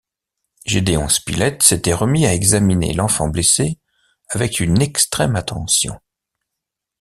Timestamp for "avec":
4.31-4.59